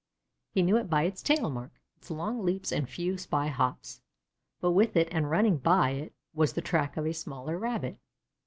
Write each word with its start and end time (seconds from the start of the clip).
He 0.49 0.63
knew 0.63 0.77
it 0.77 0.89
by 0.89 1.03
its 1.03 1.21
tail 1.21 1.51
mark, 1.51 1.79
its 1.95 2.09
long 2.09 2.43
leaps 2.43 2.71
and 2.71 2.89
few 2.89 3.19
spy 3.19 3.49
hops, 3.49 4.01
but 4.59 4.71
with 4.71 4.95
it 4.97 5.07
and 5.11 5.29
running 5.29 5.57
by 5.57 5.91
it 5.91 6.15
was 6.33 6.53
the 6.53 6.61
track 6.61 6.97
of 6.97 7.05
a 7.05 7.13
smaller 7.13 7.55
Rabbit. 7.55 7.99